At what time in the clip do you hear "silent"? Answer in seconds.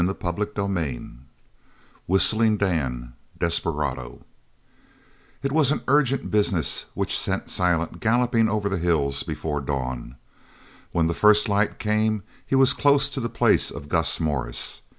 7.51-7.99